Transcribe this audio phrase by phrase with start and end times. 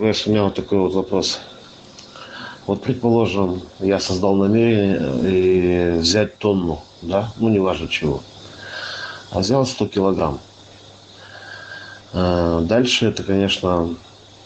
[0.00, 1.40] Знаешь, у меня вот такой вот вопрос.
[2.66, 8.22] Вот, предположим, я создал намерение и взять тонну, да, ну, неважно чего.
[9.30, 10.40] А взял 100 килограмм.
[12.14, 13.94] А, дальше это, конечно,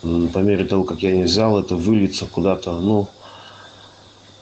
[0.03, 3.07] по мере того, как я не взял, это выльется куда-то, ну,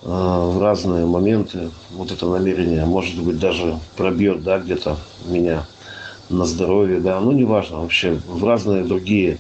[0.05, 1.69] а, в разные моменты.
[1.91, 5.67] Вот это намерение, может быть, даже пробьет, да, где-то меня
[6.31, 9.39] на здоровье, да, ну, неважно, вообще, в разные другие, э,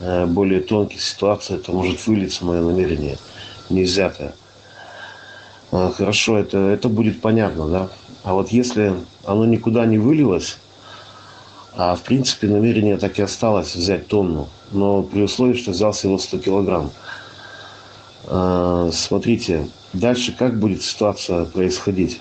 [0.00, 3.18] более тонкие ситуации это может вылиться мое намерение,
[3.70, 4.34] не взятое.
[5.72, 7.88] А, хорошо, это, это будет понятно, да.
[8.24, 8.94] А вот если
[9.24, 10.58] оно никуда не вылилось,
[11.74, 16.18] а в принципе намерение так и осталось взять тонну, но при условии, что взял всего
[16.18, 16.90] 100 килограмм.
[18.26, 22.20] А, смотрите, дальше как будет ситуация происходить?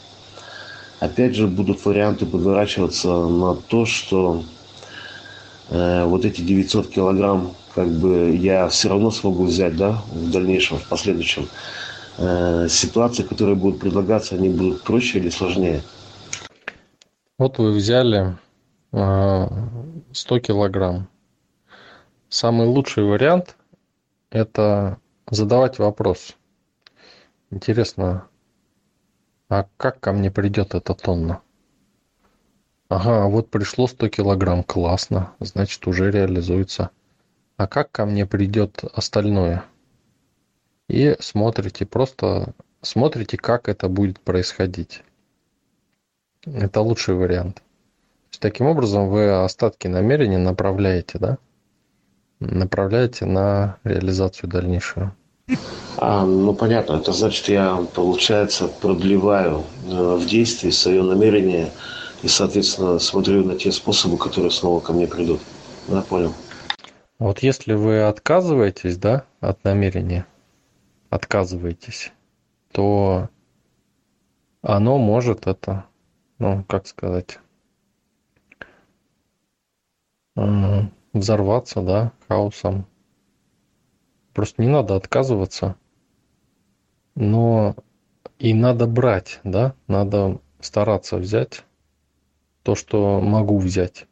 [1.02, 4.61] Опять же будут варианты подворачиваться на то, что э,
[5.72, 10.88] вот эти 900 килограмм как бы я все равно смогу взять, да, в дальнейшем, в
[10.88, 11.48] последующем.
[12.18, 15.82] Э, ситуации, которые будут предлагаться, они будут проще или сложнее?
[17.38, 18.38] Вот вы взяли
[18.92, 21.08] 100 а, килограмм.
[22.30, 23.56] Самый лучший вариант–
[24.30, 26.36] это задавать вопрос.
[27.50, 28.28] Интересно,
[29.50, 31.42] а как ко мне придет эта тонна?
[32.92, 36.90] Ага, вот пришло 100 килограмм, классно, значит уже реализуется.
[37.58, 39.64] А как ко мне придет остальное?
[40.90, 45.04] И смотрите, просто смотрите, как это будет происходить.
[46.46, 47.62] Это лучший вариант
[48.42, 51.38] таким образом вы остатки намерений направляете, да?
[52.40, 55.16] Направляете на реализацию дальнейшую.
[55.98, 61.72] А, ну понятно, это значит, я, получается, продлеваю э, в действии свое намерение
[62.24, 65.42] и, соответственно, смотрю на те способы, которые снова ко мне придут.
[65.88, 66.34] Да, понял.
[67.18, 70.26] Вот если вы отказываетесь, да, от намерения,
[71.10, 72.12] отказываетесь,
[72.72, 73.30] то
[74.62, 75.86] оно может это,
[76.40, 77.40] ну, как сказать,
[81.14, 82.86] взорваться, да, хаосом.
[84.34, 85.76] Просто не надо отказываться,
[87.16, 87.76] но
[88.40, 91.66] и надо брать, да, надо стараться взять
[92.64, 94.08] то, что могу взять.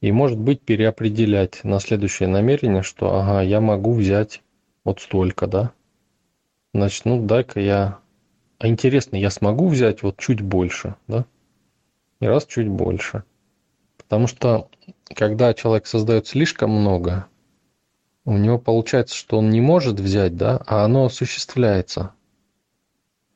[0.00, 4.42] И, может быть, переопределять на следующее намерение, что, ага, я могу взять
[4.84, 5.72] вот столько, да.
[6.72, 7.98] Значит, ну, дай-ка я...
[8.58, 11.24] А интересно, я смогу взять вот чуть больше, да?
[12.20, 13.24] И раз чуть больше.
[13.96, 14.68] Потому что
[15.14, 17.26] когда человек создает слишком много,
[18.24, 22.12] у него получается, что он не может взять, да, а оно осуществляется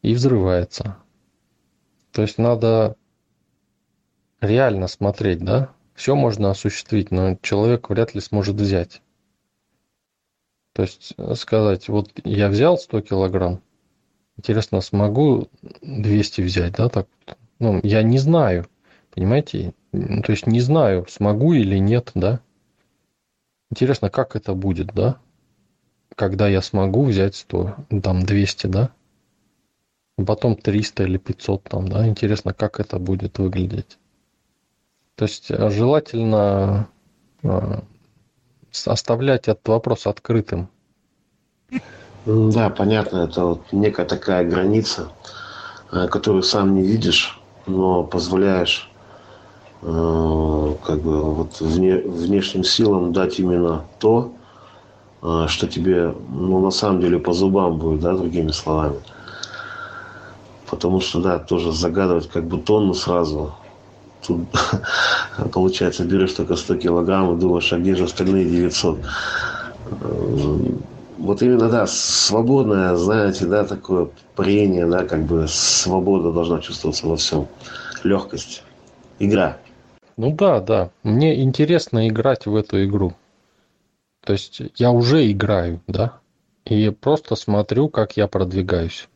[0.03, 0.97] и взрывается.
[2.13, 2.97] То есть надо
[4.45, 9.03] реально смотреть, да, все можно осуществить, но человек вряд ли сможет взять.
[10.75, 13.63] То есть сказать, вот я взял 100 килограмм,
[14.37, 15.49] интересно, смогу
[15.83, 17.09] 200 взять, да, так
[17.61, 18.67] Ну, я не знаю,
[19.11, 22.41] понимаете, то есть не знаю, смогу или нет, да.
[23.71, 25.19] Интересно, как это будет, да?
[26.17, 28.91] Когда я смогу взять 100, там 200, да?
[30.17, 32.07] Потом 300 или 500 там, да?
[32.09, 33.99] Интересно, как это будет выглядеть.
[35.17, 36.89] То есть э, желательно
[37.43, 37.81] э,
[38.87, 40.69] оставлять этот вопрос открытым.
[42.27, 45.13] Да, понятно, это вот некая такая граница,
[45.93, 48.91] э, которую сам не видишь, но позволяешь
[49.83, 54.33] как бы вот вне, внешним силам дать именно то,
[55.21, 58.97] что тебе, ну, на самом деле по зубам будет, да, другими словами.
[60.71, 63.55] Потому что, да, тоже загадывать как бы тонну сразу.
[64.27, 64.41] Тут,
[65.53, 68.99] получается, берешь только 100 килограмм и думаешь, а где же остальные 900?
[68.99, 70.59] Э,
[71.19, 77.17] вот именно, да, свободное, знаете, да, такое прение, да, как бы свобода должна чувствоваться во
[77.17, 77.49] всем.
[78.03, 78.63] Легкость.
[79.19, 79.57] Игра.
[80.17, 80.91] Ну да, да.
[81.03, 83.15] Мне интересно играть в эту игру.
[84.25, 86.21] То есть я уже играю, да?
[86.65, 89.09] И просто смотрю, как я продвигаюсь.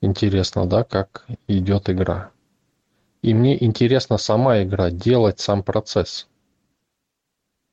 [0.00, 2.30] Интересно, да, как идет игра.
[3.22, 6.26] И мне интересно сама игра, делать сам процесс.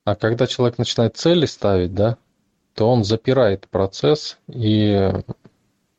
[0.04, 2.16] А когда человек начинает цели ставить, да,
[2.74, 5.10] то он запирает процесс и,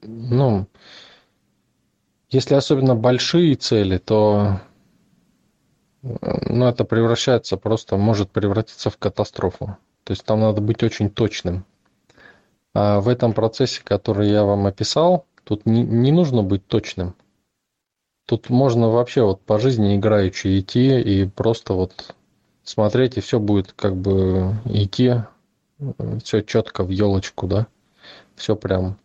[0.01, 0.67] ну,
[2.29, 4.61] если особенно большие цели, то
[6.01, 9.77] ну, это превращается просто, может превратиться в катастрофу.
[10.03, 11.65] То есть там надо быть очень точным.
[12.73, 17.15] А в этом процессе, который я вам описал, тут не, не нужно быть точным.
[18.29, 22.13] Тут можно вообще вот по жизни играючи идти и просто вот
[22.63, 25.15] смотреть, и все будет как бы идти
[26.23, 27.65] все четко в елочку, да,
[28.35, 28.99] все прям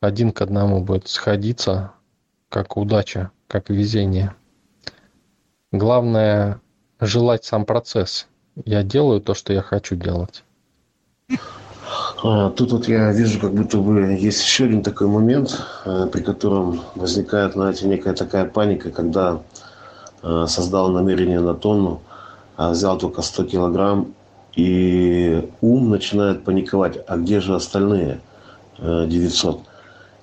[0.00, 1.94] один к одному будет сходиться,
[2.48, 4.36] как удача, как везение.
[5.72, 6.60] Главное
[7.00, 8.28] желать сам процесс.
[8.64, 10.44] Я делаю то, что я хочу делать.
[12.22, 16.20] А, тут вот я вижу, как будто бы есть еще один такой момент, э, при
[16.20, 19.40] котором возникает, знаете, некая такая паника, когда
[20.22, 22.02] э, создал намерение на тонну,
[22.56, 24.14] а взял только 100 килограмм,
[24.54, 28.20] и ум начинает паниковать, а где же остальные
[28.78, 29.56] 900?
[29.56, 29.60] Э,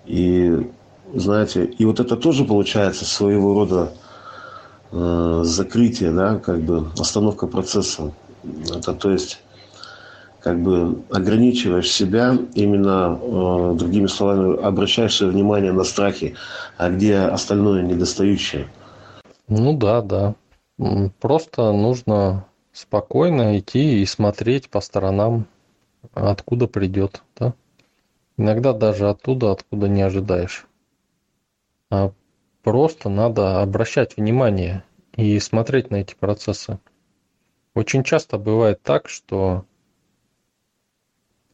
[0.05, 0.69] и,
[1.15, 3.91] знаете, и вот это тоже получается своего рода
[5.43, 8.13] закрытие, да, как бы остановка процесса.
[8.73, 9.41] Это то есть
[10.47, 16.35] как бы ограничиваешь себя, именно, э, другими словами, обращаешь свое внимание на страхи,
[16.77, 18.69] а где остальное недостающее.
[19.49, 20.35] Ну да, да.
[21.19, 25.47] Просто нужно спокойно идти и смотреть по сторонам,
[26.13, 27.53] откуда придет, да?
[28.37, 30.65] Иногда даже оттуда, откуда не ожидаешь.
[31.91, 32.13] А
[32.63, 34.85] просто надо обращать внимание
[35.17, 36.79] и смотреть на эти процессы.
[37.75, 39.65] Очень часто бывает так, что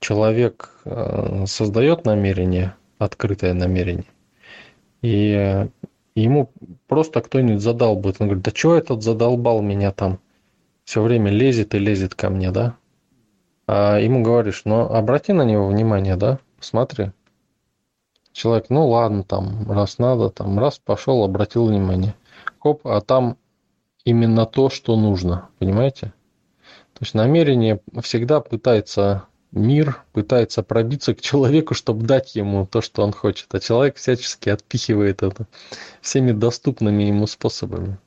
[0.03, 4.05] человек э, создает намерение, открытое намерение,
[5.01, 5.65] и
[6.13, 6.51] ему
[6.87, 8.17] просто кто-нибудь задалбывает.
[8.19, 10.19] Он говорит, да что этот задолбал меня там?
[10.83, 12.75] Все время лезет и лезет ко мне, да?
[13.65, 16.39] А ему говоришь, ну обрати на него внимание, да?
[16.59, 17.11] Смотри.
[18.33, 22.15] Человек, ну ладно, там, раз надо, там, раз пошел, обратил внимание.
[22.59, 23.37] Хоп, а там
[24.03, 26.07] именно то, что нужно, понимаете?
[26.93, 33.03] То есть намерение всегда пытается мир пытается пробиться к человеку, чтобы дать ему то, что
[33.03, 35.47] он хочет, а человек всячески отпихивает это
[36.01, 37.97] всеми доступными ему способами.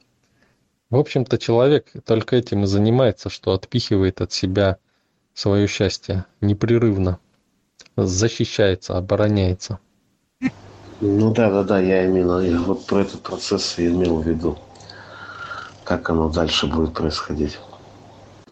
[0.90, 4.78] В общем-то, человек только этим и занимается, что отпихивает от себя
[5.34, 7.18] свое счастье непрерывно,
[7.96, 9.78] защищается, обороняется.
[11.00, 14.58] Ну да, да, да, я именно я вот про этот процесс и имел в виду,
[15.84, 17.58] как оно дальше будет происходить.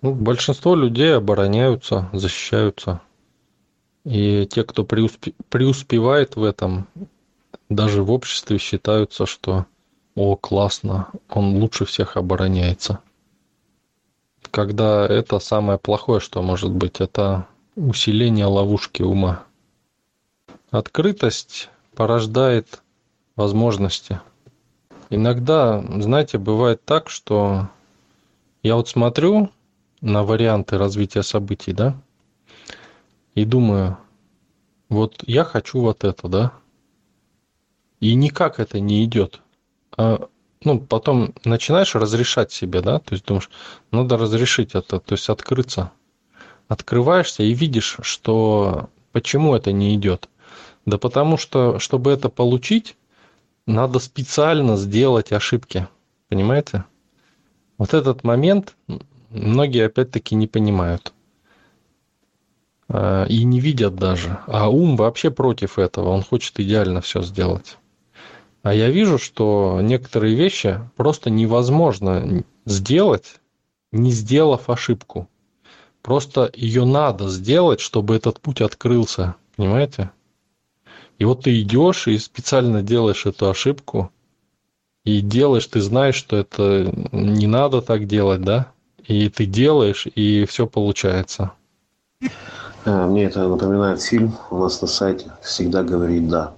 [0.04, 3.00] Ну, большинство людей обороняются, защищаются.
[4.04, 5.32] И те, кто преуспе...
[5.48, 6.88] преуспевает в этом,
[7.70, 9.64] даже в обществе считаются, что
[10.14, 12.98] о, классно, он лучше всех обороняется.
[14.50, 19.44] Когда это самое плохое, что может быть, это усиление ловушки ума.
[20.70, 22.82] Открытость порождает
[23.36, 24.20] возможности.
[25.08, 27.70] Иногда, знаете, бывает так, что
[28.62, 29.48] я вот смотрю
[30.04, 31.96] на варианты развития событий, да,
[33.34, 33.96] и думаю,
[34.90, 36.52] вот я хочу вот это, да,
[38.00, 39.40] и никак это не идет.
[39.96, 40.28] А,
[40.62, 43.48] ну, потом начинаешь разрешать себе, да, то есть думаешь,
[43.90, 45.90] надо разрешить это, то есть открыться.
[46.68, 50.28] Открываешься и видишь, что почему это не идет.
[50.84, 52.94] Да потому что, чтобы это получить,
[53.66, 55.88] надо специально сделать ошибки.
[56.28, 56.84] Понимаете?
[57.78, 58.76] Вот этот момент
[59.34, 61.12] многие опять-таки не понимают
[62.88, 64.38] а, и не видят даже.
[64.46, 67.78] А ум вообще против этого, он хочет идеально все сделать.
[68.62, 73.40] А я вижу, что некоторые вещи просто невозможно сделать,
[73.92, 75.28] не сделав ошибку.
[76.02, 79.36] Просто ее надо сделать, чтобы этот путь открылся.
[79.56, 80.10] Понимаете?
[81.19, 84.10] И вот ты идешь и специально делаешь эту ошибку,
[85.05, 88.72] и делаешь, ты знаешь, что это не надо так делать, да?
[89.06, 91.53] И ты делаешь, и все получается.
[92.84, 96.55] А, мне это напоминает фильм у нас на сайте «Всегда говорит да».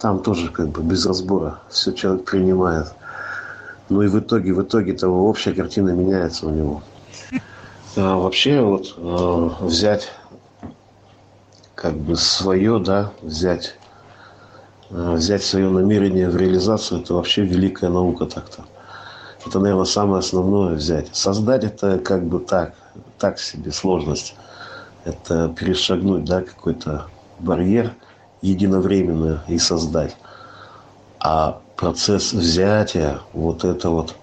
[0.00, 2.86] Там тоже как бы без разбора все человек принимает.
[3.88, 6.82] Ну и в итоге, в итоге-то общая картина меняется у него.
[7.96, 10.10] А вообще вот э, взять
[11.74, 13.78] как бы свое, да, взять,
[14.90, 18.64] э, взять свое намерение в реализацию, это вообще великая наука так-то.
[19.46, 21.14] Это, наверное, самое основное взять.
[21.14, 22.74] Создать это как бы так,
[23.18, 24.34] так себе сложность.
[25.04, 27.06] Это перешагнуть, да, какой-то
[27.38, 27.92] барьер
[28.42, 30.16] единовременно и создать.
[31.20, 34.16] А процесс взятия, вот это вот,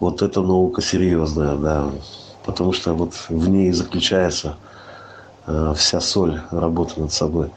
[0.00, 1.88] вот это наука серьезная, да.
[2.44, 4.56] Потому что вот в ней заключается
[5.46, 7.50] э, вся соль работы над собой.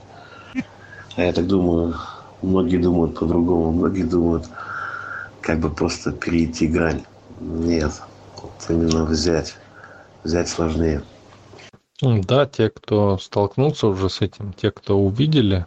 [1.15, 1.95] А я так думаю,
[2.43, 4.45] многие думают по-другому, многие думают,
[5.41, 7.03] как бы просто перейти грань.
[7.39, 8.01] Нет,
[8.41, 9.55] вот именно взять.
[10.23, 11.03] Взять сложнее.
[12.01, 15.65] Да, те, кто столкнулся уже с этим, те, кто увидели,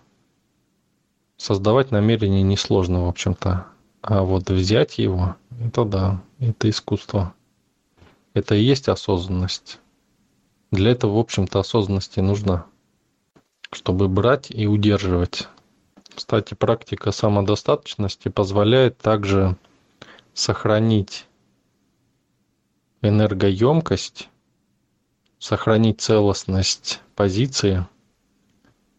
[1.37, 3.67] создавать намерение несложно, в общем-то.
[4.03, 7.35] А вот взять его, это да, это искусство.
[8.35, 9.79] Это и есть осознанность.
[10.71, 12.65] Для этого, в общем-то, осознанности нужно,
[13.71, 15.49] чтобы брать и удерживать.
[16.15, 19.57] Кстати, практика самодостаточности позволяет также
[20.35, 21.27] сохранить
[23.01, 24.29] энергоемкость,
[25.39, 27.87] сохранить целостность позиции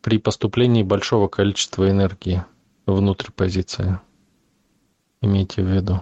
[0.02, 2.44] при поступлении большого количества энергии
[2.86, 4.00] внутрь позиции.
[5.22, 6.02] Имейте в виду.